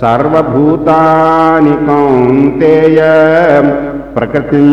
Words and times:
सर्वभूतानि 0.00 1.74
कौन्तेय 1.86 2.98
प्रकृतिं 4.16 4.66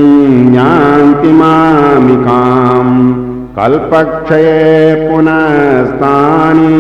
यान्ति 0.56 1.30
मामिकाम् 1.38 2.92
कल्पक्षये 3.56 4.60
पुनस्तानि 5.08 6.76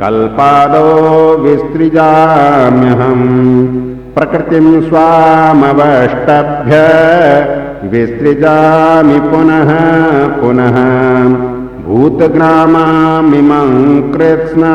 कल्पादो 0.00 0.86
विसृजाम्यहम् 1.42 3.26
प्रकृतिं 4.14 4.66
स्वामवष्टभ्य 4.88 6.80
विसृजामि 7.92 9.18
पुनः 9.30 9.70
पुनः 10.40 10.78
भूतग्रामामिमं 11.88 13.70
कृत्स्ना 14.14 14.74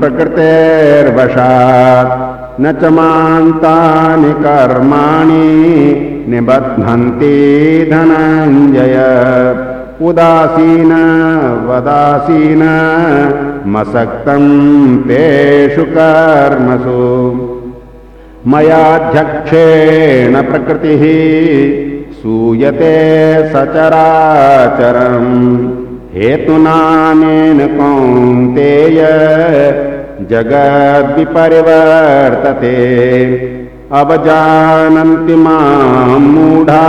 प्रकृतेर्वशात् 0.00 2.12
न 2.60 2.72
च 2.72 2.84
मान्तानि 2.84 4.32
कर्माणि 4.32 5.46
निबध्नन्ति 6.28 7.36
धनञ्जय। 7.92 8.96
उदासीन 10.02 10.92
वदासीन 11.68 12.62
मसक्तं 13.66 14.44
तेषु 14.98 15.84
कर्मसु। 15.84 17.02
मयाध्यक्षेण 18.46 20.42
प्रकृतिः 20.42 21.02
सूयते 22.12 22.96
सचराचरम्। 23.48 25.32
हेतुनानेन 26.14 27.58
कौन्तेय 27.66 29.00
जगद्विपरिवर्तते। 30.30 31.36
अवजानन्ति 33.92 35.34
मां 35.34 36.20
मूढा 36.20 36.88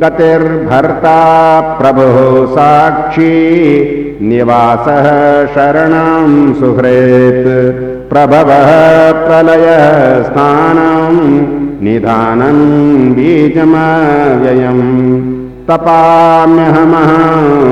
गतिर्भर्ता 0.04 1.62
प्रभुः 1.62 2.46
साक्षी 2.46 3.34
निवासः 4.22 5.46
शरणं 5.46 6.54
सुहृत्। 6.54 8.10
प्रभवः 8.10 9.12
प्रलयस्थानं 9.12 11.16
निधानं 11.86 12.60
बीजमव्ययम्। 13.14 14.86
तपाम्यहमः 15.68 17.12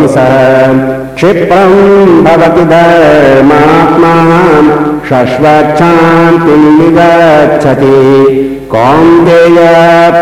हि 0.00 0.08
सः। 0.08 0.97
क्षिप्रम् 1.18 2.22
भवति 2.24 2.64
धर्मात्मा 2.70 4.10
शश्वच्छान्तिं 5.06 6.64
निगच्छति 6.74 7.96
कौन्तेय 8.72 9.58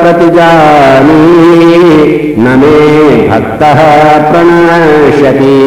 प्रतिजानी 0.03 1.19
न 2.39 2.55
मे 2.61 2.79
भक्तः 3.29 3.81
प्रणश्यति। 4.31 5.59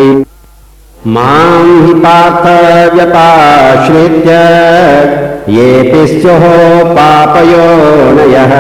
मां 1.16 1.62
हि 1.86 1.94
पार्थव्यपाश्रित्य 2.06 3.20
येऽपि 5.58 6.02
स्युः 6.08 6.46
पापयोनयः 6.98 8.56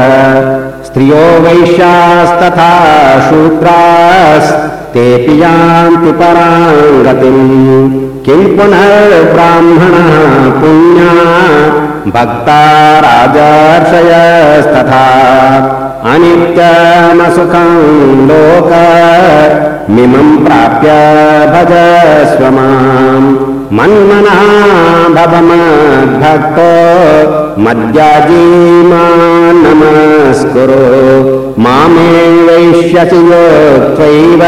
स्त्रियो 0.85 1.23
वैश्यास्तथा 1.45 2.71
शूद्रास्तेऽपि 4.89 5.41
यान्ति 5.41 6.11
पराम् 6.11 7.03
गतिम् 7.03 7.91
किं 8.25 8.57
पुनर्ब्राह्मणः 8.57 10.09
पुण्या? 10.61 11.11
भक्ता 12.07 12.61
राजर्षयस्तथा। 12.99 14.05
अनित्यमसुखम् 16.13 16.67
लोक 18.29 18.71
मिमम् 19.89 20.45
प्राप्य 20.45 20.89
भजस्व 21.53 22.45
माम्। 22.45 23.35
मन्मनः 23.73 24.41
भव 25.15 25.33
मद्भक्तो 25.43 26.69
मद्याजी 27.61 28.45
माम् 28.83 29.63
नमस्कुरु 29.63 31.38
मामे 31.63 32.11
वैष्यसि 32.47 33.17
योक्त्वैव 33.29 34.41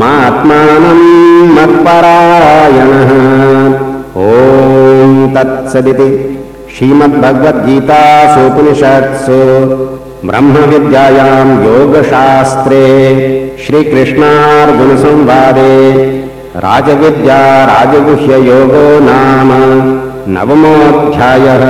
मात्मानम् 0.00 1.06
मत्परायणः। 1.54 3.12
ॐ 4.24 4.26
तत्सदिति 5.34 6.08
श्रीमद्भगवद्गीतासूपनिषत्सु 6.74 9.38
ब्रह्मविद्यायाम् 10.28 11.54
योगशास्त्रे 11.64 12.84
श्रीकृष्णार्जुनसंवादे 13.64 15.74
राजविद्या 16.66 17.40
राजगुह्ययोगो 17.72 18.86
नाम 19.08 19.50
नवमोऽध्यायः 20.36 21.64